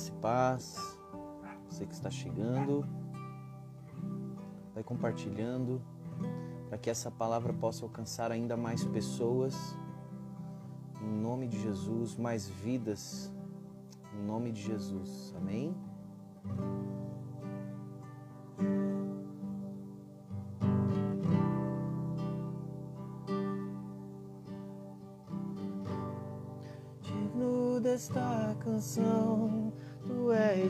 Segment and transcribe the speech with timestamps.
[0.00, 0.98] Graça e paz.
[1.68, 2.86] Você que está chegando,
[4.72, 5.82] vai compartilhando
[6.70, 9.54] para que essa palavra possa alcançar ainda mais pessoas.
[11.02, 13.30] Em nome de Jesus, mais vidas.
[14.14, 15.34] Em nome de Jesus.
[15.36, 15.76] Amém.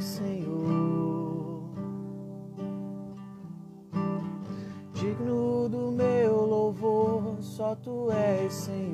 [0.01, 1.63] Senhor.
[4.95, 8.90] Digno do meu louvor, só tu és Senhor.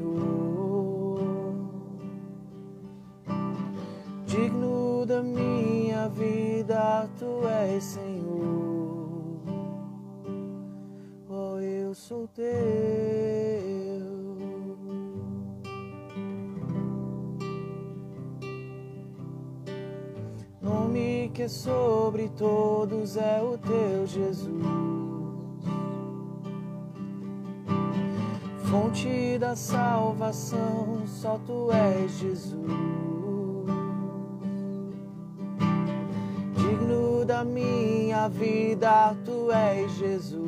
[21.47, 24.51] Que sobre todos é o teu Jesus.
[28.69, 32.53] Fonte da salvação, só tu és Jesus.
[36.57, 40.41] Digno da minha vida, tu és Jesus.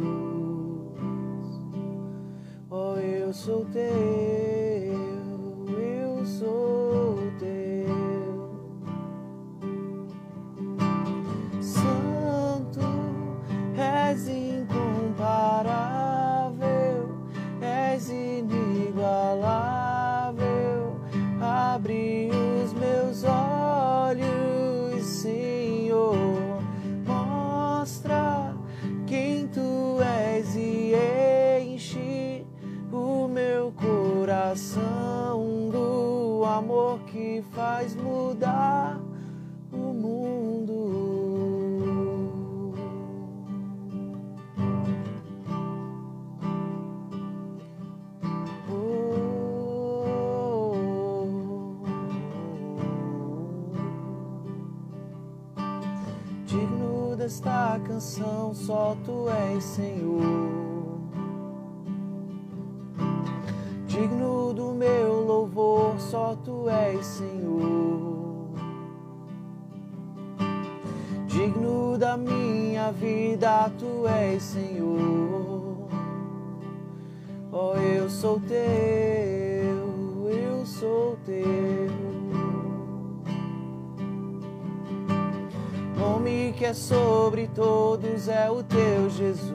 [2.70, 4.67] Oh, eu sou teu,
[58.88, 60.22] só tu és Senhor.
[63.86, 68.48] Digno do meu louvor, só tu és Senhor.
[71.26, 75.88] Digno da minha vida, tu és Senhor.
[77.52, 82.08] Oh, eu sou teu, eu sou teu.
[85.98, 86.72] Nome que é
[87.28, 89.52] sobre todos é o teu Jesus.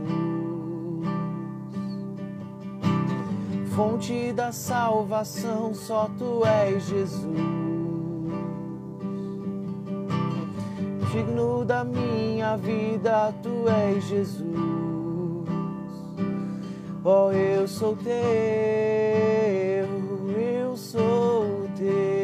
[3.76, 7.36] Fonte da salvação, só tu és Jesus.
[11.12, 14.56] Digno da minha vida, tu és Jesus.
[17.04, 18.14] Oh, eu sou teu,
[20.38, 22.23] eu sou teu.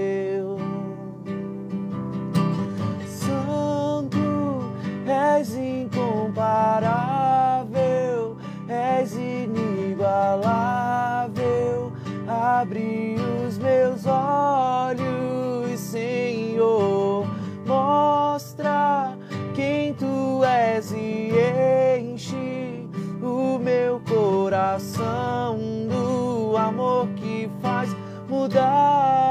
[13.99, 17.25] Meus olhos, Senhor,
[17.65, 19.17] mostra
[19.53, 21.31] quem tu és e
[21.99, 22.87] enche
[23.21, 25.57] o meu coração
[25.89, 27.89] do amor que faz
[28.29, 29.28] mudar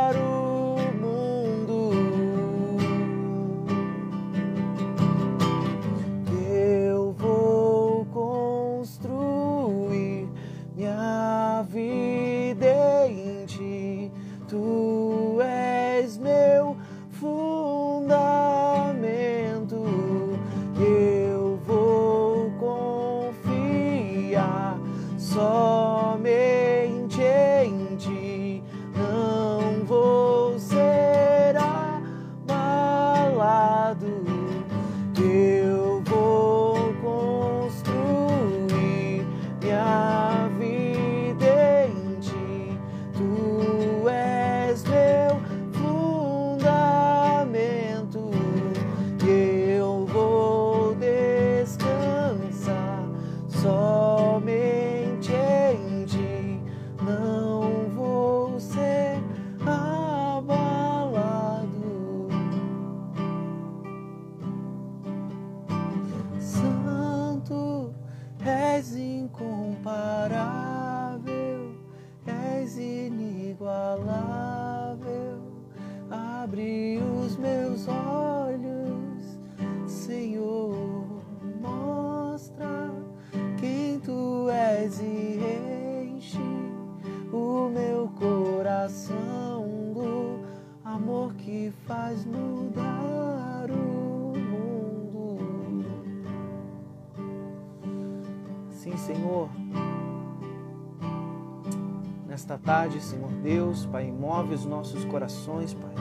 [103.90, 105.94] Pai, move os nossos corações, Pai.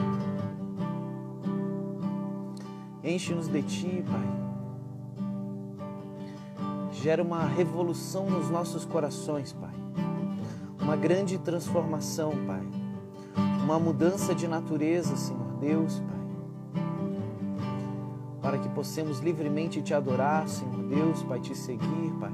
[3.02, 4.38] Enche-nos de Ti, Pai.
[6.92, 9.74] Gera uma revolução nos nossos corações, Pai.
[10.80, 12.66] Uma grande transformação, Pai.
[13.64, 16.18] Uma mudança de natureza, Senhor Deus, Pai
[18.48, 22.32] para que possamos livremente te adorar, Senhor Deus, Pai, te seguir, Pai,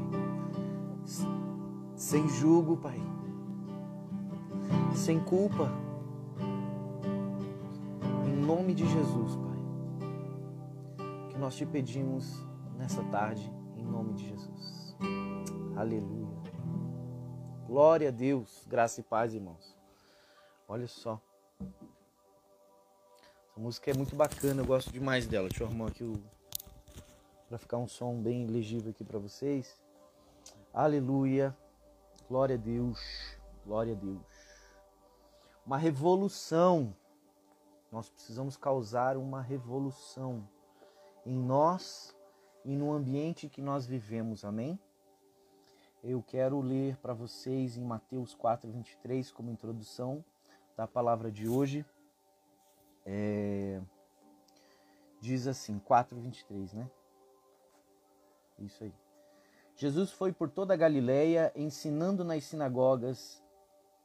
[1.96, 3.00] sem julgo, Pai,
[4.94, 5.70] sem culpa,
[8.26, 9.58] em nome de Jesus, Pai,
[11.30, 12.32] que nós te pedimos
[12.76, 14.96] nessa tarde, em nome de Jesus.
[15.76, 16.34] Aleluia.
[17.66, 19.76] Glória a Deus, graça e paz, irmãos.
[20.68, 21.20] Olha só.
[23.56, 25.48] A música é muito bacana, eu gosto demais dela.
[25.48, 26.12] Deixa eu arrumar aqui o
[27.48, 29.80] para ficar um som bem legível aqui para vocês.
[30.72, 31.56] Aleluia.
[32.28, 32.98] Glória a Deus.
[33.64, 34.33] Glória a Deus.
[35.66, 36.94] Uma revolução.
[37.90, 40.46] Nós precisamos causar uma revolução
[41.24, 42.14] em nós
[42.64, 44.44] e no ambiente que nós vivemos.
[44.44, 44.78] Amém?
[46.02, 50.22] Eu quero ler para vocês em Mateus 4:23 como introdução
[50.76, 51.84] da palavra de hoje.
[53.06, 53.80] É,
[55.20, 56.90] diz assim, 4,23, né?
[58.58, 58.94] Isso aí.
[59.76, 63.42] Jesus foi por toda a Galiléia ensinando nas sinagogas,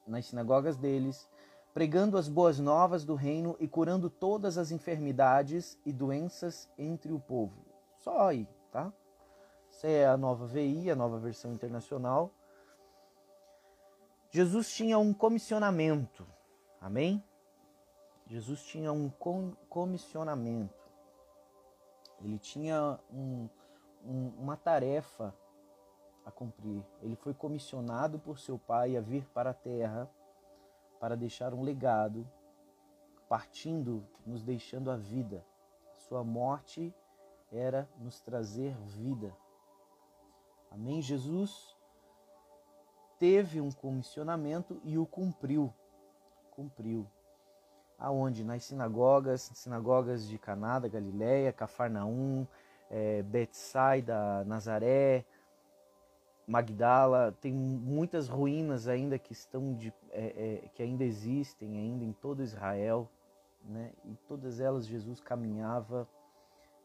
[0.07, 1.29] nas sinagogas deles,
[1.79, 7.21] pregando as boas novas do reino e curando todas as enfermidades e doenças entre o
[7.21, 7.55] povo.
[7.99, 8.91] Só aí, tá?
[9.69, 12.33] Essa é a nova VI, a nova versão internacional.
[14.29, 16.27] Jesus tinha um comissionamento.
[16.81, 17.23] Amém?
[18.27, 19.09] Jesus tinha um
[19.69, 20.83] comissionamento,
[22.19, 23.47] ele tinha um,
[24.05, 25.33] um, uma tarefa
[26.25, 26.83] a cumprir.
[27.01, 30.09] Ele foi comissionado por seu pai a vir para a terra
[30.99, 32.27] para deixar um legado,
[33.27, 35.45] partindo, nos deixando a vida.
[35.95, 36.93] Sua morte
[37.51, 39.35] era nos trazer vida.
[40.71, 41.01] Amém?
[41.01, 41.75] Jesus
[43.17, 45.73] teve um comissionamento e o cumpriu.
[46.51, 47.07] Cumpriu
[47.99, 48.43] aonde?
[48.43, 52.47] Nas sinagogas, sinagogas de Caná da Galileia, Cafarnaum,
[52.89, 55.25] é, Betsaida, Nazaré,
[56.49, 62.11] Magdala, tem muitas ruínas ainda que estão de, é, é, que ainda existem ainda em
[62.11, 63.07] todo Israel,
[63.63, 63.93] né?
[64.03, 66.09] E todas elas Jesus caminhava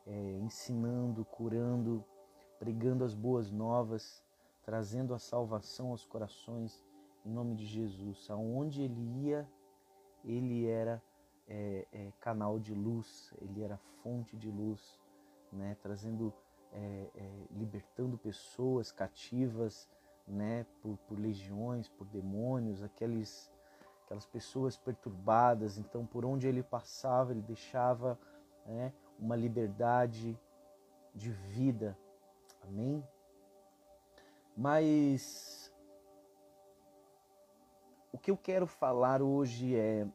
[0.07, 2.05] é, ensinando, curando,
[2.59, 4.23] pregando as boas novas,
[4.65, 6.85] trazendo a salvação aos corações
[7.25, 8.29] em nome de Jesus.
[8.31, 9.49] Aonde ele ia,
[10.23, 11.03] ele era
[11.49, 15.01] é, é, canal de luz, ele era fonte de luz,
[15.51, 16.35] né, trazendo,
[16.75, 19.89] é, é, libertando pessoas cativas,
[20.27, 23.51] né, por, por, legiões, por demônios, aqueles,
[24.05, 25.79] aquelas pessoas perturbadas.
[25.79, 28.19] Então, por onde ele passava, ele deixava
[28.67, 30.39] né, uma liberdade
[31.15, 31.97] de vida.
[32.63, 33.07] Amém?
[34.57, 35.73] Mas
[38.13, 40.07] o que eu quero falar hoje é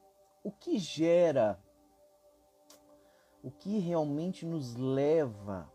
[0.44, 1.58] o que gera,
[3.42, 5.72] o que realmente nos leva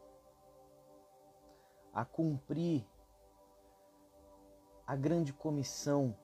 [1.95, 2.85] a cumprir
[4.85, 6.15] a grande comissão,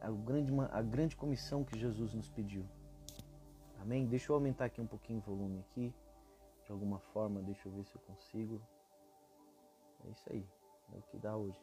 [0.00, 2.64] a, grande, a grande comissão que Jesus nos pediu.
[3.80, 4.06] Amém?
[4.06, 5.94] Deixa eu aumentar aqui um pouquinho o volume aqui,
[6.64, 8.60] de alguma forma, deixa eu ver se eu consigo.
[10.04, 10.46] É isso aí,
[10.92, 11.60] é o que dá hoje.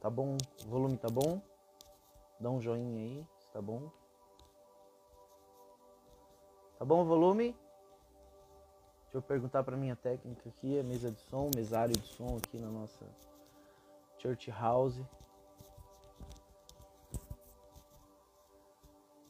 [0.00, 0.38] Tá bom?
[0.64, 1.42] O volume tá bom?
[2.40, 3.90] Dá um joinha aí, tá bom.
[6.78, 7.54] Tá bom o volume?
[9.10, 12.56] Deixa eu perguntar para minha técnica aqui, a mesa de som, mesário de som aqui
[12.58, 13.04] na nossa
[14.18, 15.00] church house.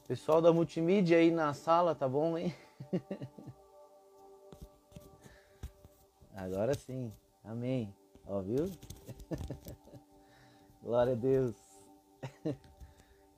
[0.07, 2.55] Pessoal da multimídia aí na sala, tá bom, hein?
[6.37, 7.11] Agora sim.
[7.43, 7.97] Amém.
[8.27, 8.71] Ó, viu?
[10.85, 11.57] Glória a Deus.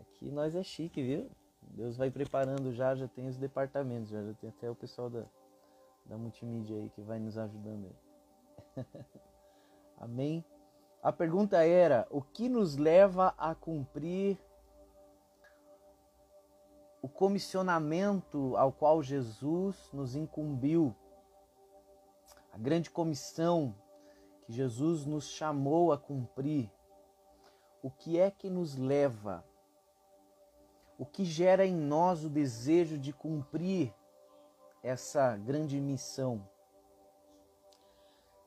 [0.01, 1.31] Aqui nós é chique, viu?
[1.63, 5.25] Deus vai preparando já, já tem os departamentos, já, já tem até o pessoal da,
[6.05, 8.87] da multimídia aí que vai nos ajudando aí.
[9.97, 10.45] Amém?
[11.03, 14.39] A pergunta era: o que nos leva a cumprir
[17.01, 20.95] o comissionamento ao qual Jesus nos incumbiu?
[22.53, 23.75] A grande comissão
[24.45, 26.71] que Jesus nos chamou a cumprir
[27.83, 29.45] o que é que nos leva,
[30.97, 33.93] o que gera em nós o desejo de cumprir
[34.83, 36.47] essa grande missão.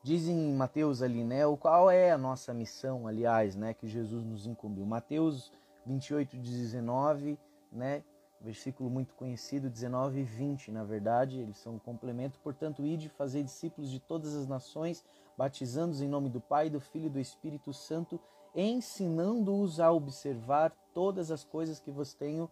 [0.03, 1.47] Diz em Mateus ali, né?
[1.47, 3.73] O qual é a nossa missão, aliás, né?
[3.73, 4.85] Que Jesus nos incumbiu.
[4.85, 5.51] Mateus
[5.85, 7.39] 28, 19,
[7.71, 8.03] né?
[8.39, 12.39] Versículo muito conhecido, 19 e 20, na verdade, eles são um complemento.
[12.41, 15.03] Portanto, ide fazer discípulos de todas as nações,
[15.35, 18.19] batizando-os em nome do Pai, do Filho e do Espírito Santo,
[18.53, 22.51] ensinando-os a observar todas as coisas que vos tenho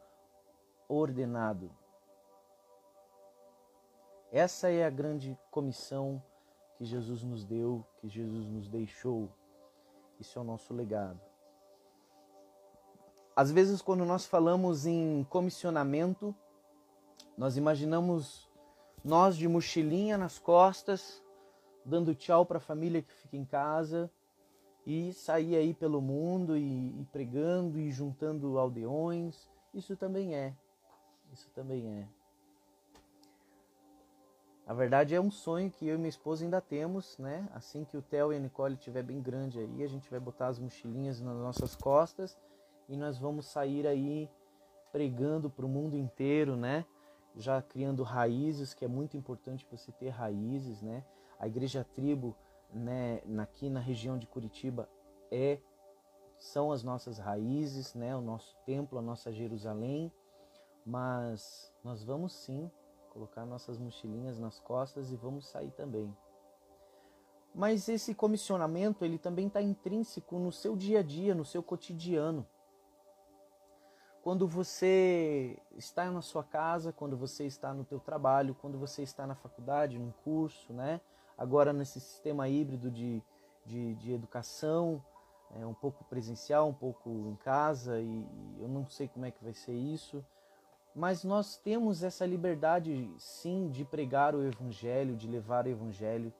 [0.88, 1.70] ordenado.
[4.34, 6.20] Essa é a grande comissão
[6.76, 9.30] que Jesus nos deu, que Jesus nos deixou.
[10.20, 11.22] Isso é o nosso legado.
[13.36, 16.36] Às vezes, quando nós falamos em comissionamento,
[17.38, 18.50] nós imaginamos
[19.04, 21.24] nós de mochilinha nas costas,
[21.86, 24.10] dando tchau para a família que fica em casa
[24.84, 29.48] e sair aí pelo mundo e, e pregando e juntando aldeões.
[29.76, 30.56] Isso também é.
[31.32, 32.23] Isso também é.
[34.66, 37.48] Na verdade é um sonho que eu e minha esposa ainda temos, né?
[37.54, 40.48] Assim que o Theo e a Nicole estiver bem grande aí, a gente vai botar
[40.48, 42.38] as mochilinhas nas nossas costas
[42.88, 44.30] e nós vamos sair aí
[44.92, 46.86] pregando para o mundo inteiro, né?
[47.36, 51.04] Já criando raízes, que é muito importante você ter raízes, né?
[51.38, 52.36] A igreja tribo,
[52.74, 54.88] né, aqui na região de Curitiba
[55.30, 55.60] é
[56.40, 58.16] são as nossas raízes, né?
[58.16, 60.12] O nosso templo, a nossa Jerusalém,
[60.86, 62.72] mas nós vamos sim
[63.14, 66.14] colocar nossas mochilinhas nas costas e vamos sair também.
[67.54, 72.46] Mas esse comissionamento ele também está intrínseco no seu dia a dia, no seu cotidiano.
[74.24, 79.28] Quando você está na sua casa, quando você está no teu trabalho, quando você está
[79.28, 81.00] na faculdade, num curso, né?
[81.38, 83.22] Agora nesse sistema híbrido de,
[83.66, 85.04] de, de educação,
[85.52, 89.32] é, um pouco presencial, um pouco em casa, e, e eu não sei como é
[89.32, 90.26] que vai ser isso
[90.96, 96.32] mas nós temos essa liberdade, sim, de pregar o Evangelho, de levar o Evangelho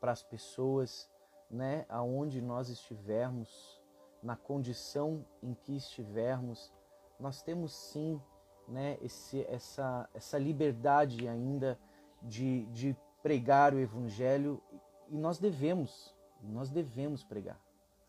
[0.00, 1.08] para as pessoas,
[1.50, 3.80] né, aonde nós estivermos,
[4.22, 6.72] na condição em que estivermos,
[7.18, 8.20] nós temos sim,
[8.68, 11.78] né, esse, essa, essa liberdade ainda
[12.22, 14.62] de, de pregar o Evangelho
[15.08, 17.60] e nós devemos, nós devemos pregar.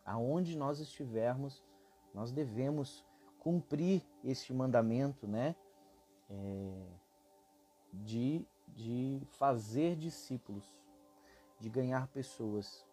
[0.06, 1.64] Aonde nós estivermos,
[2.14, 3.06] nós devemos
[3.40, 5.56] cumprir este mandamento, né?
[6.34, 6.88] É,
[7.94, 10.66] de, de fazer discípulos,
[11.60, 12.86] de ganhar pessoas.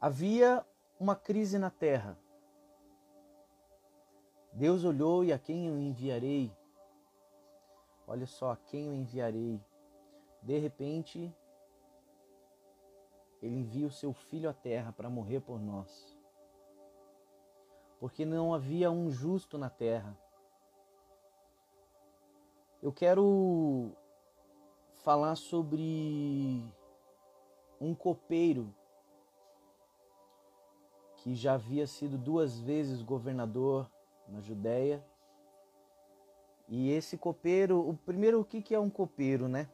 [0.00, 0.64] Havia
[1.00, 2.18] uma crise na terra.
[4.52, 6.54] Deus olhou e a quem eu enviarei?
[8.06, 9.60] Olha só, a quem eu enviarei?
[10.42, 11.34] De repente,
[13.42, 16.16] ele envia o seu filho à terra para morrer por nós.
[17.98, 20.16] Porque não havia um justo na terra.
[22.84, 23.92] Eu quero
[25.04, 26.62] falar sobre
[27.80, 28.74] um copeiro
[31.16, 33.90] que já havia sido duas vezes governador
[34.28, 35.02] na Judéia.
[36.68, 39.66] E esse copeiro, o primeiro o que que é um copeiro, né?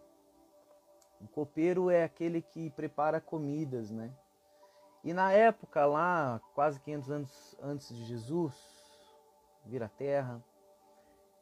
[1.21, 4.15] Um copeiro é aquele que prepara comidas, né?
[5.03, 8.55] E na época lá, quase 500 anos antes de Jesus
[9.67, 10.41] vir à Terra,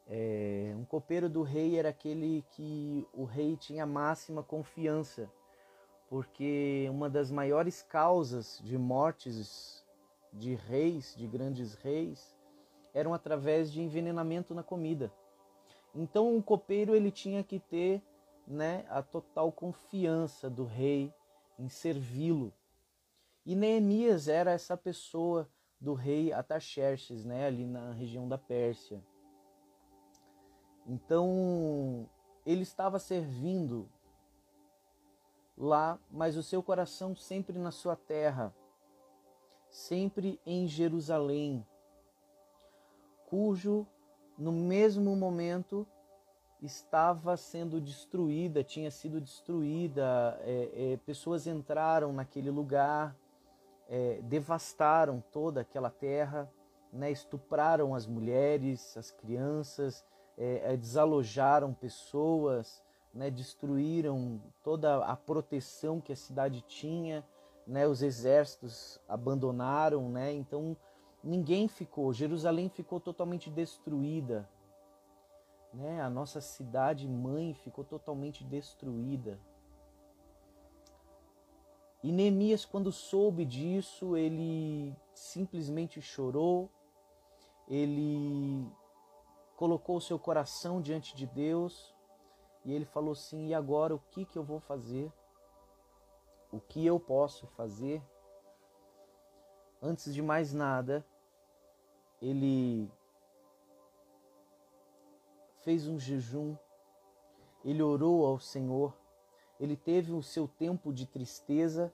[0.08, 5.30] é, um copeiro do rei era aquele que o rei tinha máxima confiança,
[6.08, 9.84] porque uma das maiores causas de mortes
[10.32, 12.34] de reis, de grandes reis,
[12.94, 15.12] eram através de envenenamento na comida.
[15.94, 18.02] Então o copeiro ele tinha que ter
[18.46, 21.12] né, a total confiança do rei
[21.58, 22.50] em servi-lo.
[23.44, 25.46] E Neemias era essa pessoa
[25.78, 29.02] do rei Ataxerxes, né, ali na região da Pérsia.
[30.88, 32.08] Então,
[32.46, 33.86] ele estava servindo
[35.54, 38.54] lá, mas o seu coração sempre na sua terra,
[39.68, 41.66] sempre em Jerusalém,
[43.26, 43.86] cujo
[44.38, 45.86] no mesmo momento
[46.62, 53.14] estava sendo destruída, tinha sido destruída, é, é, pessoas entraram naquele lugar,
[53.90, 56.50] é, devastaram toda aquela terra,
[56.90, 60.02] né, estupraram as mulheres, as crianças,
[60.38, 62.80] é, é, desalojaram pessoas,
[63.12, 67.26] né, destruíram toda a proteção que a cidade tinha,
[67.66, 70.76] né, os exércitos abandonaram, né, então
[71.24, 74.48] ninguém ficou, Jerusalém ficou totalmente destruída,
[75.74, 79.38] né, a nossa cidade mãe ficou totalmente destruída.
[82.00, 86.70] E Neemias, quando soube disso, ele simplesmente chorou,
[87.66, 88.64] ele
[89.58, 91.94] colocou o seu coração diante de Deus
[92.64, 95.12] e ele falou assim: e agora o que, que eu vou fazer?
[96.50, 98.02] o que eu posso fazer?
[99.80, 101.06] Antes de mais nada,
[102.20, 102.90] ele
[105.62, 106.56] fez um jejum,
[107.64, 108.96] ele orou ao Senhor,
[109.60, 111.92] ele teve o seu tempo de tristeza,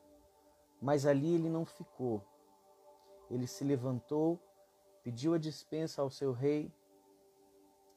[0.81, 2.23] mas ali ele não ficou.
[3.31, 4.39] Ele se levantou,
[5.03, 6.73] pediu a dispensa ao seu rei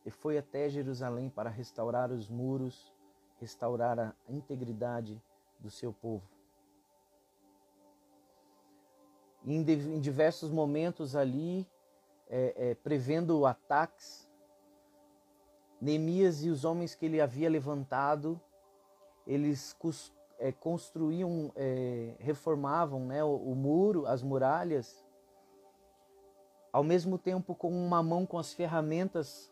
[0.07, 2.93] e foi até Jerusalém para restaurar os muros,
[3.41, 5.21] restaurar a integridade
[5.59, 6.23] do seu povo.
[9.45, 11.67] Em, diversos momentos ali,
[12.29, 14.25] é, é, prevendo ataques,
[15.81, 18.39] Neemias e os homens que ele havia levantado,
[19.27, 19.75] eles
[20.39, 25.05] é, construíam, é, reformavam né, o, o muro, as muralhas,
[26.71, 29.51] ao mesmo tempo com uma mão com as ferramentas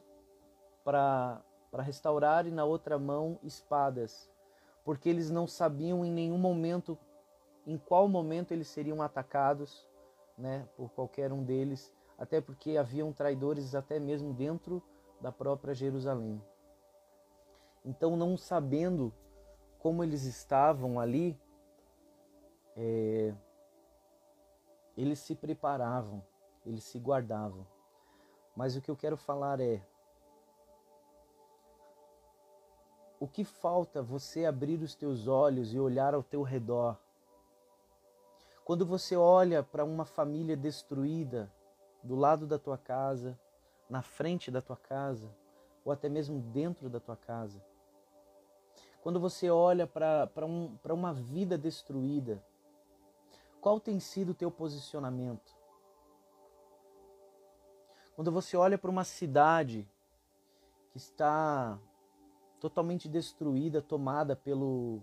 [0.85, 1.43] para
[1.79, 4.31] restaurar e na outra mão espadas,
[4.85, 6.97] porque eles não sabiam em nenhum momento
[7.67, 9.87] em qual momento eles seriam atacados,
[10.37, 14.83] né, por qualquer um deles, até porque haviam traidores até mesmo dentro
[15.19, 16.39] da própria Jerusalém.
[17.83, 19.11] Então, não sabendo
[19.79, 21.39] como eles estavam ali,
[22.75, 23.33] é,
[24.95, 26.23] eles se preparavam,
[26.65, 27.65] eles se guardavam.
[28.55, 29.81] Mas o que eu quero falar é:
[33.25, 36.95] o que falta você abrir os teus olhos e olhar ao teu redor?
[38.63, 41.51] Quando você olha para uma família destruída
[42.03, 43.35] do lado da tua casa,
[43.89, 45.35] na frente da tua casa,
[45.83, 47.65] ou até mesmo dentro da tua casa.
[49.01, 52.45] Quando você olha para um, uma vida destruída,
[53.59, 55.51] qual tem sido o teu posicionamento?
[58.15, 59.89] Quando você olha para uma cidade
[60.91, 61.79] que está
[62.59, 65.01] totalmente destruída, tomada pelo,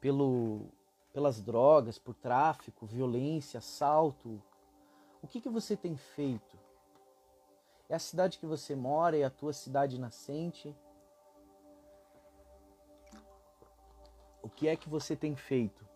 [0.00, 0.66] pelo,
[1.12, 4.42] pelas drogas, por tráfico, violência, assalto,
[5.24, 6.58] o que, que você tem feito?
[7.88, 10.76] É a cidade que você mora, é a tua cidade nascente?
[14.42, 15.88] O que é que você tem feito?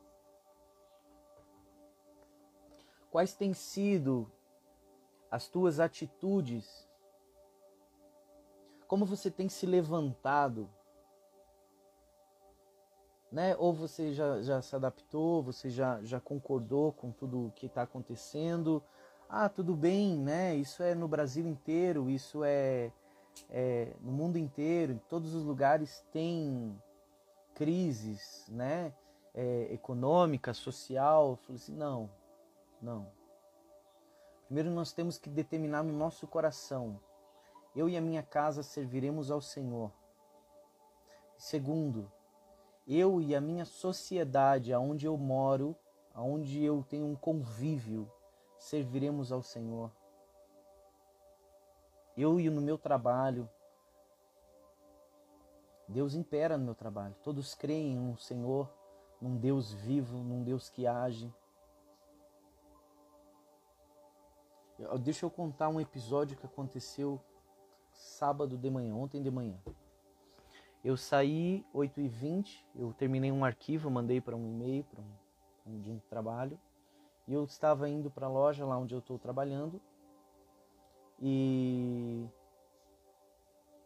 [3.11, 4.33] Quais têm sido
[5.31, 6.88] as tuas atitudes?
[8.89, 10.69] Como você tem se levantado?
[13.31, 13.55] Né?
[13.57, 17.83] Ou você já, já se adaptou, você já, já concordou com tudo o que está
[17.83, 18.83] acontecendo?
[19.29, 20.57] ah, tudo bem, né?
[20.57, 22.91] Isso é no Brasil inteiro, isso é,
[23.51, 26.81] é no mundo inteiro, em todos os lugares tem
[27.55, 28.95] crises, né?
[29.35, 31.31] É, econômica, social.
[31.31, 32.11] Eu falei assim, não,
[32.81, 33.13] não.
[34.47, 36.99] Primeiro nós temos que determinar no nosso coração,
[37.79, 39.93] eu e a minha casa serviremos ao Senhor.
[41.37, 42.11] Segundo,
[42.89, 45.77] eu e a minha sociedade, aonde eu moro,
[46.13, 48.11] aonde eu tenho um convívio,
[48.59, 49.93] serviremos ao Senhor.
[52.17, 53.49] Eu e no meu trabalho,
[55.87, 57.15] Deus impera no meu trabalho.
[57.23, 58.69] Todos creem no Senhor,
[59.21, 61.33] num Deus vivo, num Deus que age.
[65.01, 67.21] Deixa eu contar um episódio que aconteceu
[67.99, 69.59] sábado de manhã, ontem de manhã.
[70.85, 75.99] Eu saí 8h20, eu terminei um arquivo, mandei para um e-mail para um, de um
[76.09, 76.59] trabalho.
[77.27, 79.81] E eu estava indo para a loja lá onde eu estou trabalhando
[81.21, 82.27] e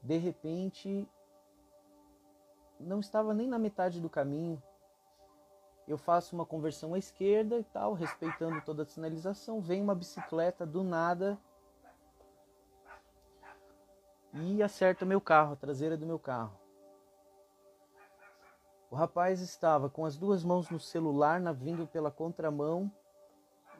[0.02, 1.08] de repente
[2.78, 4.62] não estava nem na metade do caminho.
[5.88, 9.60] Eu faço uma conversão à esquerda e tal, respeitando toda a sinalização.
[9.60, 11.38] Vem uma bicicleta do nada
[14.32, 16.58] e acerta meu carro, a traseira do meu carro.
[18.90, 22.90] O rapaz estava com as duas mãos no celular, na, vindo pela contramão,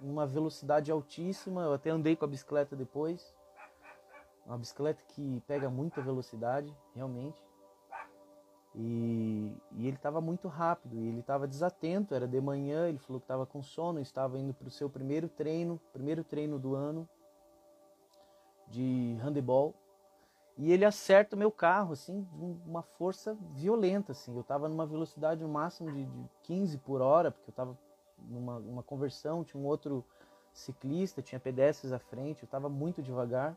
[0.00, 1.62] uma velocidade altíssima.
[1.62, 3.34] Eu até andei com a bicicleta depois.
[4.46, 7.42] Uma bicicleta que pega muita velocidade, realmente.
[8.74, 12.14] E, e ele estava muito rápido, e ele estava desatento.
[12.14, 15.28] Era de manhã, ele falou que estava com sono, estava indo para o seu primeiro
[15.28, 17.06] treino, primeiro treino do ano
[18.66, 19.74] de handebol.
[20.56, 22.26] E ele acerta o meu carro, assim,
[22.66, 24.34] uma força violenta, assim.
[24.34, 27.78] Eu estava numa velocidade no máximo de, de 15 por hora, porque eu estava
[28.18, 30.04] numa, numa conversão, tinha um outro
[30.52, 33.56] ciclista, tinha pedestres à frente, eu estava muito devagar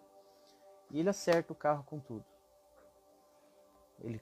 [0.89, 2.25] e ele acerta o carro com tudo.
[3.99, 4.21] Ele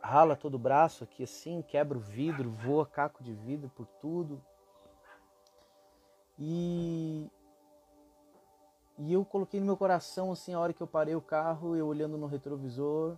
[0.00, 4.40] rala todo o braço aqui assim, quebra o vidro, voa caco de vidro por tudo.
[6.38, 7.28] E
[8.98, 11.86] e eu coloquei no meu coração assim, a hora que eu parei o carro, eu
[11.86, 13.16] olhando no retrovisor,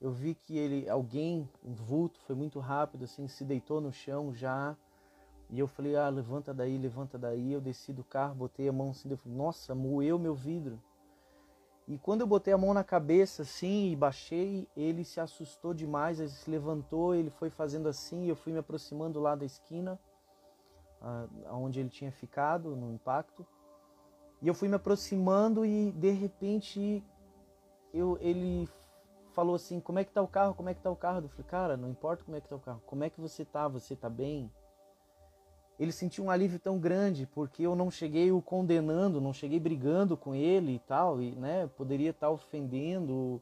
[0.00, 4.34] eu vi que ele alguém, um vulto, foi muito rápido assim, se deitou no chão
[4.34, 4.74] já
[5.50, 7.52] E eu falei, ah, levanta daí, levanta daí.
[7.52, 10.80] Eu desci do carro, botei a mão assim, eu falei, nossa, moeu meu vidro.
[11.88, 16.20] E quando eu botei a mão na cabeça assim e baixei, ele se assustou demais,
[16.20, 19.98] ele se levantou, ele foi fazendo assim, eu fui me aproximando lá da esquina,
[21.46, 23.44] aonde ele tinha ficado no impacto.
[24.42, 27.04] E eu fui me aproximando e de repente
[27.92, 28.68] eu, ele
[29.32, 30.54] falou assim, como é que tá o carro?
[30.54, 31.22] Como é que tá o carro?
[31.22, 33.44] Eu falei, cara, não importa como é que tá o carro, como é que você
[33.44, 33.68] tá?
[33.68, 34.50] Você tá bem?
[35.80, 40.14] ele sentiu um alívio tão grande porque eu não cheguei o condenando, não cheguei brigando
[40.14, 43.40] com ele e tal, e né, poderia estar ofendendo,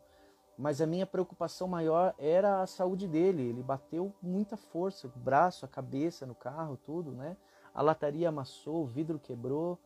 [0.57, 3.43] mas a minha preocupação maior era a saúde dele.
[3.43, 7.37] Ele bateu muita força, o braço, a cabeça no carro, tudo, né?
[7.75, 9.77] A lataria amassou, o vidro quebrou.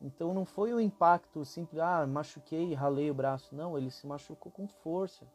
[0.00, 3.54] Então não foi um impacto simples, ah, machuquei, ralei o braço.
[3.54, 5.26] Não, ele se machucou com força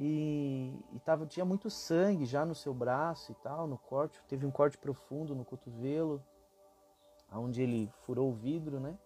[0.00, 4.22] e, e tava, tinha muito sangue já no seu braço e tal, no corte.
[4.28, 6.22] Teve um corte profundo no cotovelo,
[7.32, 8.96] onde ele furou o vidro, né?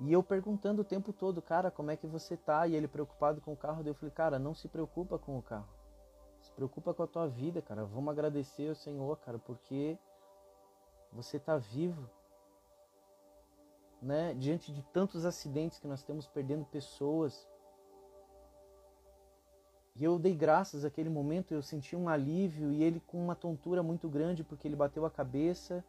[0.00, 2.66] E eu perguntando o tempo todo, cara, como é que você tá?
[2.66, 3.82] E ele preocupado com o carro.
[3.82, 5.68] Daí eu falei, cara, não se preocupa com o carro.
[6.40, 7.86] Se preocupa com a tua vida, cara.
[7.86, 9.98] Vamos agradecer ao Senhor, cara, porque
[11.10, 12.08] você tá vivo.
[14.00, 14.34] Né?
[14.34, 17.48] Diante de tantos acidentes que nós temos perdendo pessoas,
[19.98, 23.82] e eu dei graças àquele momento, eu senti um alívio e ele com uma tontura
[23.82, 25.84] muito grande porque ele bateu a cabeça.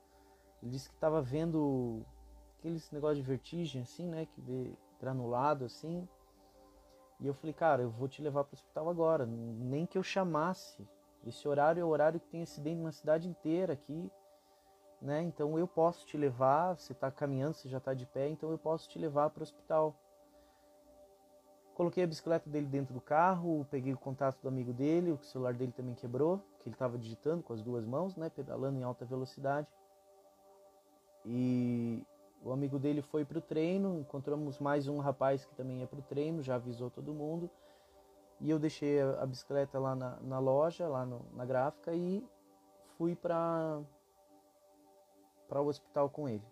[0.64, 2.04] Ele disse que estava vendo
[2.58, 6.10] aqueles negócio de vertigem assim, né, que vê granulado assim.
[7.20, 10.04] E eu falei, cara, eu vou te levar para o hospital agora, nem que eu
[10.04, 10.88] chamasse.
[11.24, 14.10] Esse horário é o horário que tem acidente na cidade inteira aqui,
[15.02, 15.22] né?
[15.24, 18.58] Então eu posso te levar, você está caminhando, você já está de pé, então eu
[18.58, 19.96] posso te levar para o hospital.
[21.74, 25.54] Coloquei a bicicleta dele dentro do carro, peguei o contato do amigo dele, o celular
[25.54, 29.06] dele também quebrou, que ele estava digitando com as duas mãos, né, pedalando em alta
[29.06, 29.68] velocidade.
[31.26, 32.06] E
[32.44, 36.00] o amigo dele foi para o treino, encontramos mais um rapaz que também ia para
[36.00, 37.50] o treino, já avisou todo mundo.
[38.42, 42.26] E eu deixei a, bicicleta lá na, na loja, lá no, na gráfica, e
[42.98, 43.82] fui para
[45.50, 46.46] para o hospital com ele.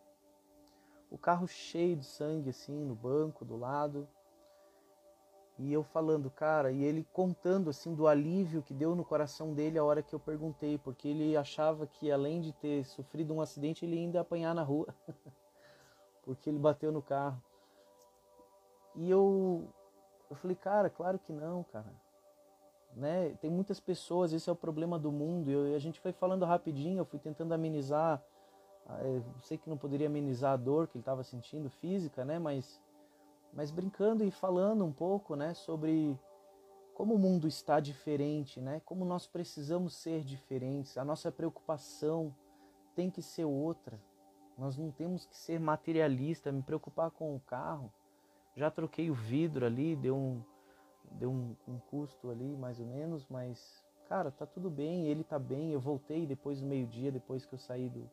[1.09, 4.07] O carro cheio de sangue assim no banco do lado,
[5.59, 9.79] e eu falando, cara, e ele contando assim do alívio que deu no coração dele
[9.79, 13.85] a hora que eu perguntei, porque ele achava que além de ter sofrido um acidente,
[13.85, 14.93] ele ainda ia apanhar na rua.
[16.21, 17.41] porque ele bateu no carro.
[18.95, 19.67] E eu
[20.29, 21.93] eu falei, cara, claro que não, cara.
[22.95, 23.35] Né?
[23.39, 25.49] Tem muitas pessoas, esse é o problema do mundo.
[25.49, 28.21] Eu, a gente foi falando rapidinho, eu fui tentando amenizar.
[28.87, 32.39] Ah, eu sei que não poderia amenizar a dor que ele estava sentindo física, né?
[32.39, 32.81] Mas
[33.53, 36.17] mas brincando e falando um pouco, né, sobre
[36.93, 38.81] como o mundo está diferente, né?
[38.85, 40.97] Como nós precisamos ser diferentes.
[40.97, 42.35] A nossa preocupação
[42.95, 43.99] tem que ser outra.
[44.57, 47.93] Nós não temos que ser materialista, me preocupar com o carro.
[48.55, 50.43] Já troquei o vidro ali, deu um
[51.11, 55.37] deu um, um custo ali mais ou menos, mas cara, tá tudo bem, ele tá
[55.37, 55.71] bem.
[55.71, 58.09] Eu voltei depois do meio-dia, depois que eu saí do,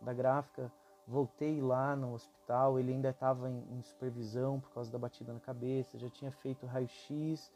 [0.00, 0.70] da gráfica,
[1.08, 5.38] Voltei lá no hospital, ele ainda estava em, em, supervisão por causa da batida na
[5.38, 7.52] cabeça, já tinha feito raio-x.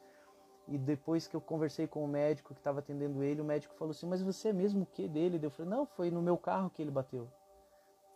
[0.69, 3.91] E depois que eu conversei com o médico que estava atendendo ele, o médico falou
[3.91, 5.41] assim: Mas você é mesmo o que dele?
[5.43, 7.27] Eu falei: Não, foi no meu carro que ele bateu.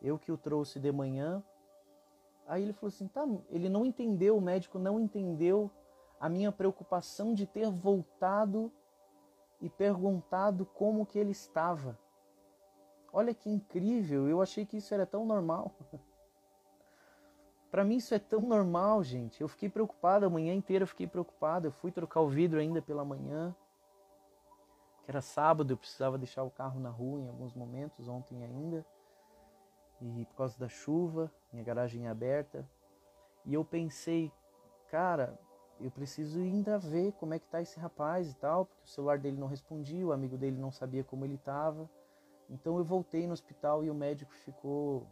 [0.00, 1.42] Eu que o trouxe de manhã.
[2.46, 5.68] Aí ele falou assim: Tá, ele não entendeu, o médico não entendeu
[6.20, 8.70] a minha preocupação de ter voltado
[9.60, 11.98] e perguntado como que ele estava.
[13.16, 15.72] Olha que incrível, eu achei que isso era tão normal.
[17.70, 19.40] Para mim isso é tão normal, gente.
[19.40, 21.68] Eu fiquei preocupado a manhã inteira, eu fiquei preocupado.
[21.68, 23.54] Eu fui trocar o vidro ainda pela manhã.
[25.04, 28.84] Que era sábado, eu precisava deixar o carro na rua em alguns momentos, ontem ainda.
[30.00, 32.68] E por causa da chuva, minha garagem é aberta.
[33.44, 34.32] E eu pensei,
[34.90, 35.38] cara,
[35.80, 39.20] eu preciso ainda ver como é que tá esse rapaz e tal, porque o celular
[39.20, 41.88] dele não respondia, o amigo dele não sabia como ele estava.
[42.48, 45.06] Então eu voltei no hospital e o médico ficou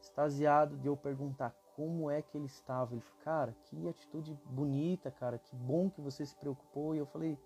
[0.00, 2.94] extasiado de eu perguntar como é que ele estava.
[2.94, 6.94] Ele falou, cara, que atitude bonita, cara, que bom que você se preocupou.
[6.94, 7.38] E eu falei,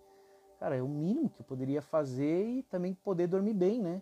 [0.58, 4.00] cara, é o mínimo que eu poderia fazer e também poder dormir bem, né?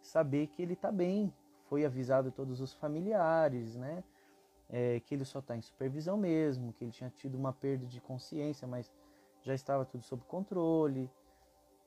[0.00, 1.32] Saber que ele está bem.
[1.68, 4.02] Foi avisado todos os familiares, né?
[4.70, 8.00] É, que ele só está em supervisão mesmo, que ele tinha tido uma perda de
[8.00, 8.90] consciência, mas
[9.42, 11.10] já estava tudo sob controle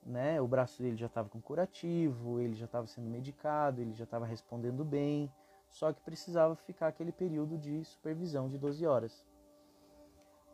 [0.04, 0.40] né?
[0.40, 4.26] O braço dele já estava com curativo, ele já estava sendo medicado, ele já estava
[4.26, 5.32] respondendo bem,
[5.68, 9.24] só que precisava ficar aquele período de supervisão de 12 horas.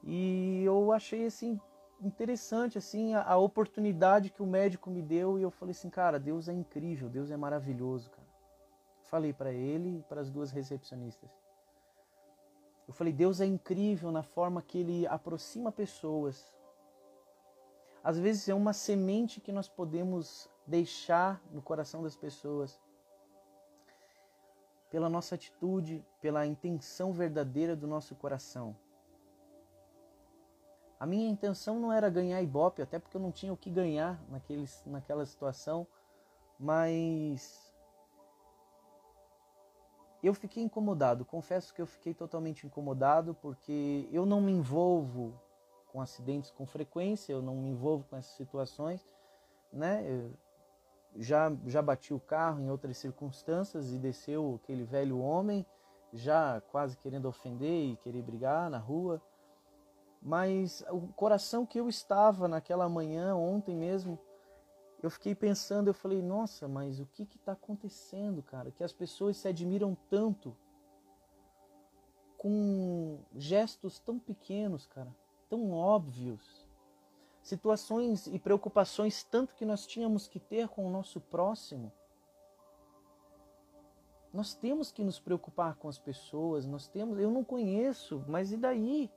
[0.03, 1.61] E eu achei assim
[2.01, 6.19] interessante assim a, a, oportunidade que o médico me deu e eu falei assim, cara,
[6.19, 8.27] Deus é incrível, Deus é maravilhoso, cara.
[9.05, 11.31] Falei para ele e para as duas recepcionistas.
[12.89, 16.53] Eu falei, Deus é incrível na forma que ele aproxima pessoas.
[18.03, 22.81] Às vezes é uma semente que nós podemos deixar no coração das pessoas
[24.91, 28.77] pela nossa atitude, pela intenção verdadeira do nosso coração.
[30.99, 34.21] A minha intenção não era ganhar Ibope, até porque eu não tinha o que ganhar
[34.87, 35.87] naquela situação,
[36.59, 37.75] mas
[40.23, 41.25] eu fiquei incomodado.
[41.25, 45.41] Confesso que eu fiquei totalmente incomodado porque eu não me envolvo
[45.93, 49.07] com acidentes com frequência, eu não me envolvo com essas situações,
[49.73, 50.05] né?
[50.09, 50.33] Eu
[51.15, 55.67] já já bati o carro em outras circunstâncias e desceu aquele velho homem
[56.13, 59.21] já quase querendo ofender e querer brigar na rua.
[60.21, 64.19] Mas o coração que eu estava naquela manhã, ontem mesmo,
[65.03, 68.71] eu fiquei pensando, eu falei, nossa, mas o que está acontecendo, cara?
[68.71, 70.57] Que as pessoas se admiram tanto
[72.37, 75.15] com gestos tão pequenos, cara,
[75.53, 76.67] tão óbvios.
[77.43, 81.93] Situações e preocupações tanto que nós tínhamos que ter com o nosso próximo.
[84.33, 88.57] Nós temos que nos preocupar com as pessoas, nós temos, eu não conheço, mas e
[88.57, 89.11] daí?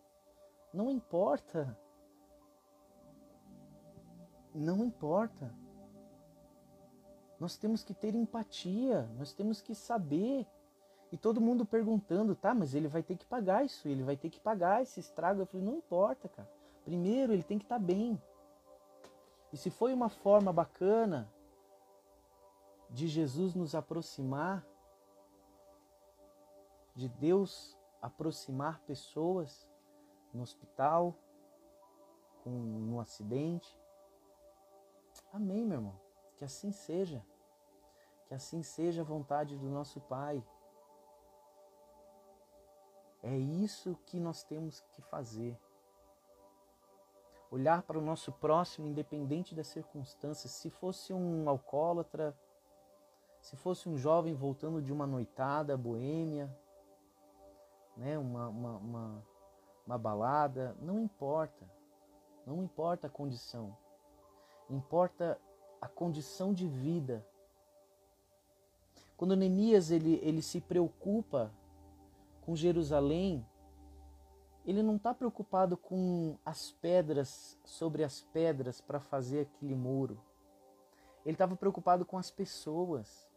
[0.74, 1.80] Não importa.
[4.54, 5.56] Não importa.
[7.40, 10.46] Nós temos que ter empatia, nós temos que saber.
[11.16, 14.30] E todo mundo perguntando, tá, mas ele vai ter que pagar isso, ele vai ter
[14.30, 15.42] que pagar esse estrago.
[15.42, 16.52] Eu falei, não importa, cara.
[16.84, 18.22] Primeiro ele tem que estar tá bem.
[19.54, 21.32] E se foi uma forma bacana
[22.90, 24.68] de Jesus nos aproximar,
[26.94, 29.66] de Deus aproximar pessoas,
[30.34, 31.16] no hospital,
[32.44, 33.80] com, no acidente.
[35.32, 36.00] Amém, meu irmão.
[36.36, 37.26] Que assim seja.
[38.28, 40.44] Que assim seja a vontade do nosso Pai.
[43.26, 45.58] É isso que nós temos que fazer.
[47.52, 50.52] Olhar para o nosso próximo, independente das circunstâncias.
[50.52, 52.34] Se fosse um alcoólatra,
[53.42, 56.50] se fosse um jovem voltando de uma noitada boêmia,
[57.98, 59.26] né, uma, uma, uma
[59.86, 61.70] uma balada, não importa.
[62.46, 63.76] Não importa a condição.
[64.70, 65.40] Importa
[65.80, 67.26] a condição de vida.
[69.16, 71.52] Quando Neemias ele, ele se preocupa
[72.46, 73.46] com Jerusalém,
[74.66, 80.22] ele não está preocupado com as pedras sobre as pedras para fazer aquele muro.
[81.26, 83.28] Ele estava preocupado com as pessoas.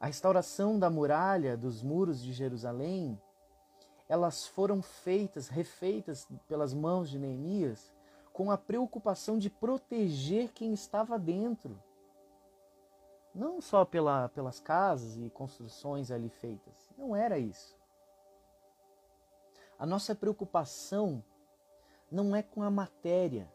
[0.00, 3.20] A restauração da muralha, dos muros de Jerusalém,
[4.08, 7.94] elas foram feitas, refeitas pelas mãos de Neemias,
[8.32, 11.80] com a preocupação de proteger quem estava dentro.
[13.34, 16.85] Não só pela, pelas casas e construções ali feitas.
[16.96, 17.76] Não era isso.
[19.78, 21.22] A nossa preocupação
[22.10, 23.52] não é com a matéria.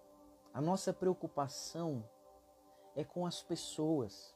[0.53, 2.07] A nossa preocupação
[2.95, 4.35] é com as pessoas.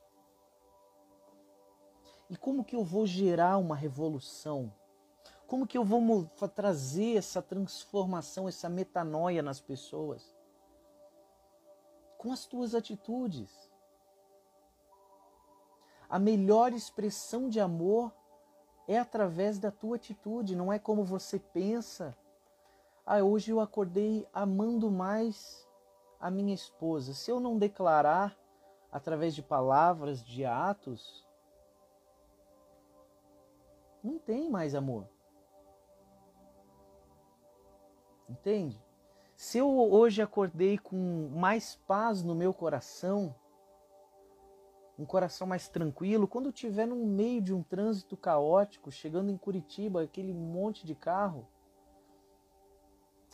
[2.29, 4.73] E como que eu vou gerar uma revolução?
[5.45, 10.35] Como que eu vou trazer essa transformação, essa metanoia nas pessoas?
[12.17, 13.69] Com as tuas atitudes.
[16.09, 18.11] A melhor expressão de amor
[18.87, 22.15] é através da tua atitude, não é como você pensa.
[23.05, 25.67] Ah, hoje eu acordei amando mais
[26.19, 27.13] a minha esposa.
[27.13, 28.37] Se eu não declarar
[28.91, 31.27] através de palavras, de atos,
[34.03, 35.07] não tem mais amor.
[38.29, 38.81] Entende?
[39.35, 43.35] Se eu hoje acordei com mais paz no meu coração,
[44.97, 50.01] um coração mais tranquilo, quando estiver no meio de um trânsito caótico, chegando em Curitiba,
[50.01, 51.47] aquele monte de carro,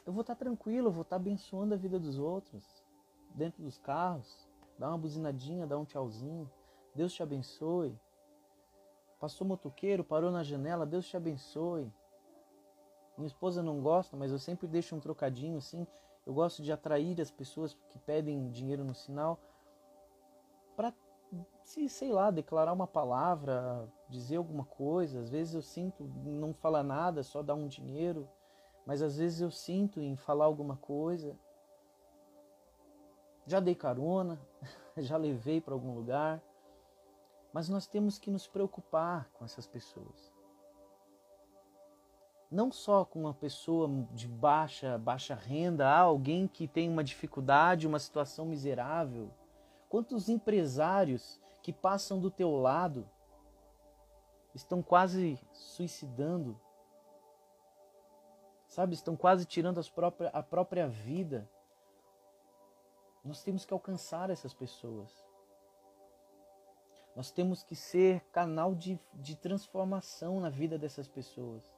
[0.05, 2.83] eu vou estar tranquilo, eu vou estar abençoando a vida dos outros,
[3.35, 4.47] dentro dos carros,
[4.77, 6.49] dá uma buzinadinha, dá um tchauzinho,
[6.95, 7.97] Deus te abençoe.
[9.19, 11.91] Passou motoqueiro, parou na janela, Deus te abençoe.
[13.15, 15.85] Minha esposa não gosta, mas eu sempre deixo um trocadinho assim.
[16.25, 19.39] Eu gosto de atrair as pessoas que pedem dinheiro no sinal
[20.75, 20.93] para,
[21.63, 25.19] se sei lá, declarar uma palavra, dizer alguma coisa.
[25.21, 28.27] Às vezes eu sinto não falar nada, só dar um dinheiro,
[28.85, 31.37] mas às vezes eu sinto em falar alguma coisa.
[33.45, 34.39] Já dei carona,
[34.97, 36.41] já levei para algum lugar,
[37.53, 40.31] mas nós temos que nos preocupar com essas pessoas.
[42.51, 47.87] não só com uma pessoa de baixa, baixa renda, ah, alguém que tem uma dificuldade,
[47.87, 49.31] uma situação miserável.
[49.91, 53.05] Quantos empresários que passam do teu lado
[54.55, 56.57] estão quase suicidando,
[58.65, 58.93] sabe?
[58.93, 59.81] Estão quase tirando
[60.31, 61.45] a própria vida.
[63.21, 65.11] Nós temos que alcançar essas pessoas.
[67.13, 71.69] Nós temos que ser canal de, de transformação na vida dessas pessoas.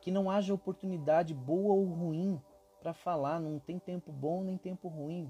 [0.00, 2.40] Que não haja oportunidade boa ou ruim
[2.78, 5.28] para falar, não tem tempo bom nem tempo ruim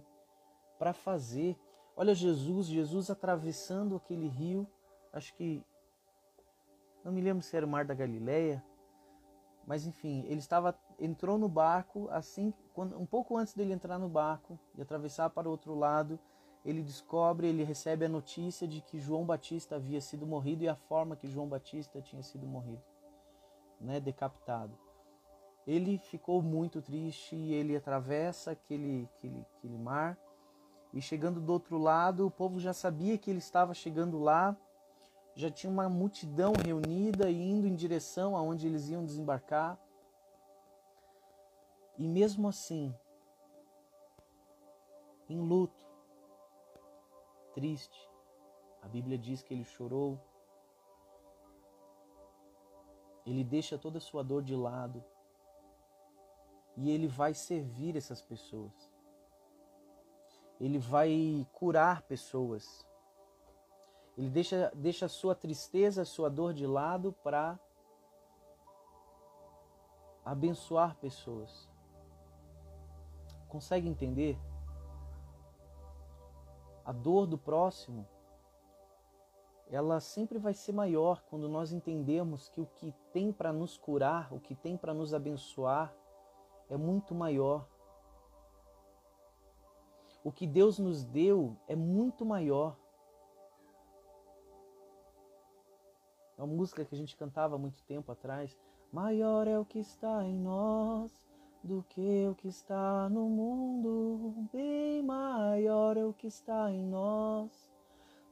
[0.81, 1.59] para fazer.
[1.95, 4.66] Olha Jesus, Jesus atravessando aquele rio,
[5.12, 5.62] acho que
[7.05, 8.64] não me lembro se era o Mar da Galileia,
[9.66, 14.09] mas enfim, ele estava entrou no barco assim, quando, um pouco antes dele entrar no
[14.09, 16.19] barco e atravessar para o outro lado,
[16.64, 20.75] ele descobre, ele recebe a notícia de que João Batista havia sido morrido e a
[20.75, 22.83] forma que João Batista tinha sido morrido,
[23.79, 24.79] né, decapitado.
[25.66, 30.19] Ele ficou muito triste e ele atravessa aquele, aquele, aquele mar
[30.92, 34.57] e chegando do outro lado, o povo já sabia que ele estava chegando lá,
[35.35, 39.79] já tinha uma multidão reunida e indo em direção aonde eles iam desembarcar.
[41.96, 42.94] E mesmo assim,
[45.29, 45.87] em luto,
[47.55, 48.09] triste.
[48.83, 50.18] A Bíblia diz que ele chorou.
[53.24, 55.05] Ele deixa toda a sua dor de lado
[56.76, 58.89] e ele vai servir essas pessoas.
[60.61, 62.87] Ele vai curar pessoas.
[64.16, 67.59] Ele deixa, deixa a sua tristeza, a sua dor de lado para
[70.25, 71.68] abençoar pessoas.
[73.49, 74.38] Consegue entender?
[76.90, 78.05] a dor do próximo,
[79.70, 84.33] ela sempre vai ser maior quando nós entendemos que o que tem para nos curar,
[84.33, 85.94] o que tem para nos abençoar,
[86.68, 87.64] é muito maior.
[90.23, 92.77] O que Deus nos deu é muito maior.
[96.37, 98.59] É uma música que a gente cantava há muito tempo atrás.
[98.93, 101.11] Maior é o que está em nós
[101.63, 107.71] do que o que está no mundo, bem maior é o que está em nós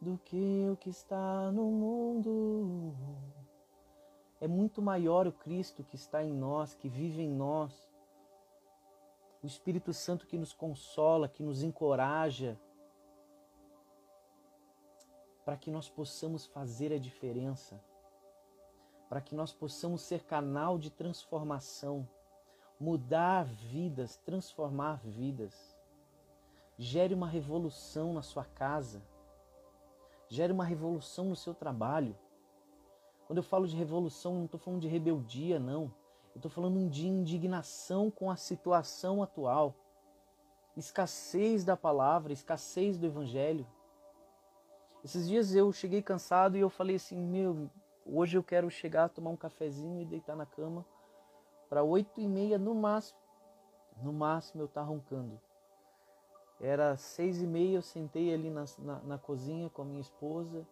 [0.00, 2.94] do que o que está no mundo.
[4.40, 7.87] É muito maior o Cristo que está em nós, que vive em nós.
[9.42, 12.58] O Espírito Santo que nos consola, que nos encoraja,
[15.44, 17.82] para que nós possamos fazer a diferença,
[19.08, 22.06] para que nós possamos ser canal de transformação
[22.78, 25.76] mudar vidas, transformar vidas.
[26.76, 29.02] Gere uma revolução na sua casa.
[30.28, 32.16] Gere uma revolução no seu trabalho.
[33.26, 35.92] Quando eu falo de revolução, não estou falando de rebeldia, não.
[36.38, 39.74] Eu estou falando de indignação com a situação atual.
[40.76, 43.66] Escassez da palavra, escassez do evangelho.
[45.02, 47.68] Esses dias eu cheguei cansado e eu falei assim: Meu,
[48.06, 50.86] hoje eu quero chegar, tomar um cafezinho e deitar na cama
[51.68, 53.18] para oito e meia no máximo.
[54.00, 55.40] No máximo eu estar tá roncando.
[56.60, 60.64] Era seis e meia, eu sentei ali na, na, na, cozinha com a minha esposa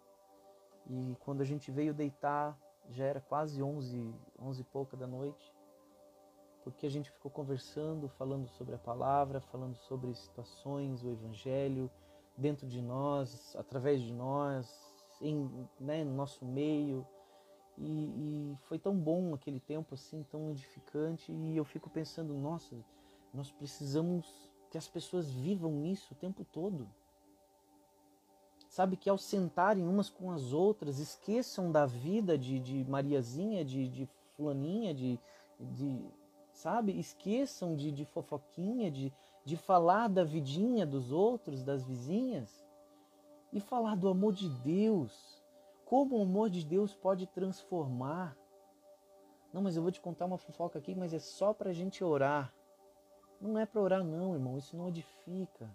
[0.89, 2.57] e quando a gente veio deitar
[2.91, 5.55] já era quase onze, onze e pouca da noite,
[6.62, 11.91] porque a gente ficou conversando, falando sobre a palavra, falando sobre situações, o evangelho
[12.37, 17.07] dentro de nós, através de nós, em né, no nosso meio,
[17.78, 21.30] e, e, foi tão bom aquele tempo assim, tão edificante.
[21.30, 22.74] E eu fico pensando, nossa,
[23.32, 26.89] nós precisamos que as pessoas vivam isso o tempo todo.
[28.77, 33.89] Sabe que ao sentarem umas com as outras, esqueçam da vida de, de Mariazinha, de,
[33.89, 34.07] de
[34.37, 35.18] Fulaninha, de,
[35.59, 36.05] de
[36.53, 36.93] sabe?
[37.01, 39.11] Esqueçam de, de fofoquinha, de,
[39.47, 42.62] de falar da vidinha dos outros, das vizinhas,
[43.51, 45.43] e falar do amor de Deus
[45.87, 48.37] como o amor de Deus pode transformar.
[49.55, 52.05] Não, mas eu vou te contar uma fofoca aqui, mas é só para a gente
[52.05, 52.53] orar.
[53.41, 54.59] Não é para orar, não, irmão.
[54.59, 55.66] Isso não edifica.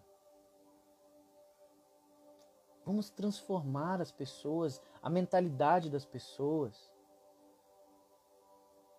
[2.91, 6.91] Vamos transformar as pessoas, a mentalidade das pessoas.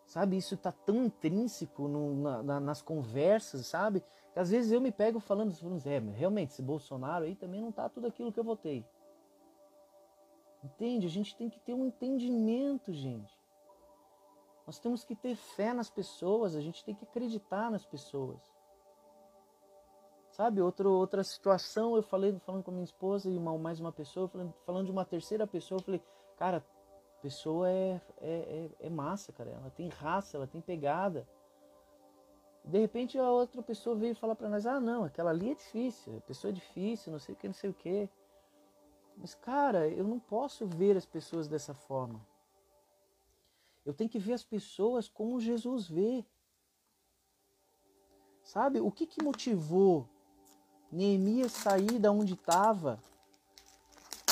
[0.07, 4.03] Sabe, isso está tão intrínseco no, na, na, nas conversas, sabe?
[4.33, 7.69] Que às vezes eu me pego falando, falando é, realmente, esse Bolsonaro aí também não
[7.69, 8.83] está tudo aquilo que eu votei.
[10.65, 11.07] Entende?
[11.07, 13.39] A gente tem que ter um entendimento, gente.
[14.67, 18.41] Nós temos que ter fé nas pessoas, a gente tem que acreditar nas pessoas.
[20.33, 23.93] Sabe, outro, outra situação, eu falei falando com a minha esposa e uma, mais uma
[23.93, 26.03] pessoa, falando, falando de uma terceira pessoa, eu falei,
[26.39, 26.65] cara,
[27.21, 29.51] pessoa é, é, é, é massa, cara.
[29.51, 31.29] Ela tem raça, ela tem pegada.
[32.65, 36.17] De repente a outra pessoa veio falar para nós: ah, não, aquela ali é difícil,
[36.17, 38.09] a pessoa é difícil, não sei o que, não sei o que.
[39.17, 42.27] Mas, cara, eu não posso ver as pessoas dessa forma.
[43.85, 46.25] Eu tenho que ver as pessoas como Jesus vê.
[48.43, 48.81] Sabe?
[48.81, 50.09] O que, que motivou
[50.93, 53.03] Neemias sair da onde estava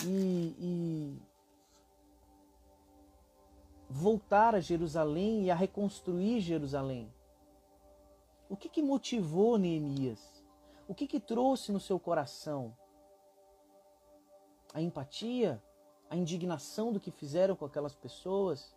[0.05, 1.23] e, e
[3.89, 7.11] voltar a Jerusalém e a reconstruir Jerusalém?
[8.47, 10.45] O que, que motivou Neemias?
[10.87, 12.77] O que, que trouxe no seu coração?
[14.75, 15.63] A empatia?
[16.11, 18.77] A indignação do que fizeram com aquelas pessoas?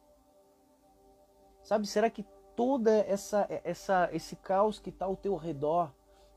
[1.63, 2.23] Sabe, será que
[2.55, 5.91] toda essa, essa esse caos que está ao teu redor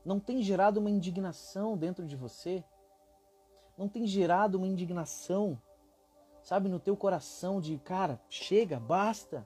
[0.07, 2.63] não tem gerado uma indignação dentro de você?
[3.77, 5.61] Não tem gerado uma indignação,
[6.41, 9.45] sabe, no teu coração de, cara, chega, basta.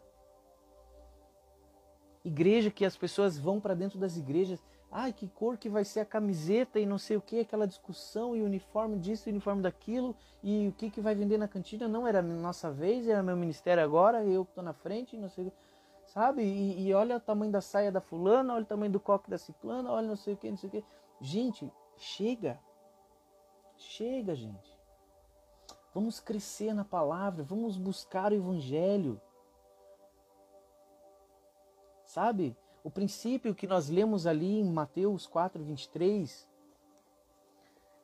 [2.24, 6.02] Igreja que as pessoas vão para dentro das igrejas, ai, que cor que vai ser
[6.02, 10.68] a camiseta e não sei o que, aquela discussão e uniforme disso, uniforme daquilo, e
[10.68, 14.24] o que, que vai vender na cantina, não era nossa vez, era meu ministério agora,
[14.24, 15.71] eu estou na frente, não sei o que
[16.14, 16.44] sabe?
[16.44, 19.38] E, e, olha o tamanho da saia da fulana, olha o tamanho do coque da
[19.38, 20.84] ciclana, olha não sei o que, não sei o que.
[21.20, 22.60] Gente, chega.
[23.78, 24.78] Chega, gente.
[25.94, 29.20] Vamos crescer na palavra, vamos buscar o evangelho.
[32.06, 32.56] Sabe?
[32.84, 36.50] O princípio que nós lemos ali em Mateus 4, 23,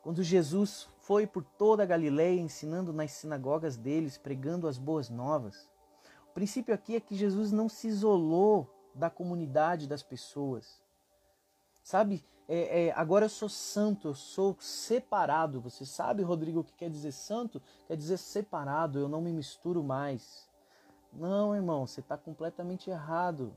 [0.01, 5.69] quando Jesus foi por toda a Galiléia ensinando nas sinagogas deles, pregando as boas novas
[6.37, 10.79] princípio aqui é que Jesus não se isolou da comunidade das pessoas.
[11.81, 15.59] Sabe, é, é, agora eu sou santo, eu sou separado.
[15.59, 17.59] Você sabe, Rodrigo, o que quer dizer santo?
[17.87, 20.47] Quer dizer separado, eu não me misturo mais.
[21.11, 23.51] Não, irmão, você está completamente errado.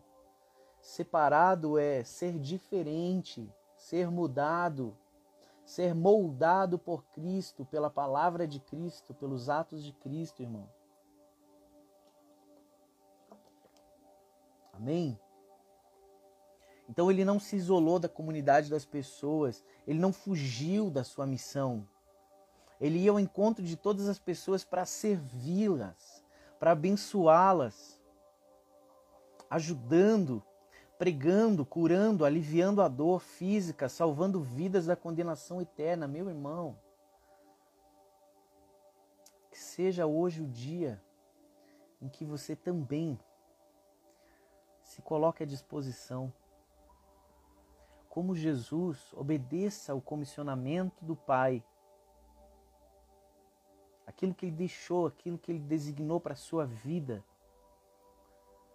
[0.80, 4.96] Separado é ser diferente, ser mudado,
[5.66, 10.79] ser moldado por Cristo, pela palavra de Cristo, pelos atos de Cristo, irmão.
[14.80, 15.18] Amém?
[16.88, 21.86] Então ele não se isolou da comunidade das pessoas, ele não fugiu da sua missão.
[22.80, 26.24] Ele ia ao encontro de todas as pessoas para servi-las,
[26.58, 28.00] para abençoá-las,
[29.50, 30.42] ajudando,
[30.98, 36.08] pregando, curando, aliviando a dor física, salvando vidas da condenação eterna.
[36.08, 36.78] Meu irmão,
[39.50, 41.00] que seja hoje o dia
[42.00, 43.18] em que você também
[45.00, 46.30] se coloque à disposição.
[48.06, 51.64] Como Jesus, obedeça ao comissionamento do Pai.
[54.06, 57.24] Aquilo que Ele deixou, aquilo que Ele designou para a sua vida.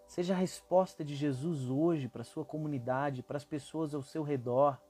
[0.07, 4.23] Seja a resposta de Jesus hoje para a sua comunidade, para as pessoas ao seu
[4.23, 4.81] redor,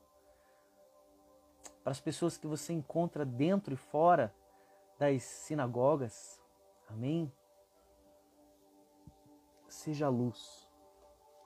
[1.83, 4.33] para as pessoas que você encontra dentro e fora
[4.97, 6.41] das sinagogas.
[6.87, 7.31] Amém?
[9.67, 10.64] Seja a luz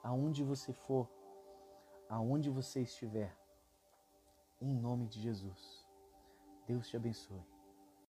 [0.04, 1.10] aonde você for,
[2.10, 3.36] aonde você estiver,
[4.62, 5.88] em nome de Jesus.
[6.68, 7.59] Deus te abençoe.